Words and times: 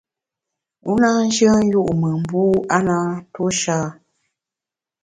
U 0.89 0.93
na 1.01 1.09
nyùen 1.33 1.63
yu’ 1.71 1.81
mùn 1.99 2.15
mbu 2.21 2.41
(w) 2.53 2.55
a 2.75 2.77
na 2.87 2.95
ntuo 3.25 3.47
sha. 3.61 3.77